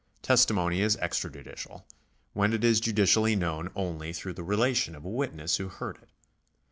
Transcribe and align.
Testimony 0.23 0.81
is 0.81 0.97
extrajudicial, 0.97 1.83
when 2.33 2.53
it 2.53 2.63
is 2.63 2.81
judicial^ 2.81 3.37
known 3.37 3.69
only 3.75 4.13
through 4.13 4.33
the 4.33 4.41
relation 4.43 4.95
of 4.95 5.05
a 5.05 5.07
witness 5.09 5.57
who 5.57 5.67
heard 5.69 5.97
it. 6.01 6.09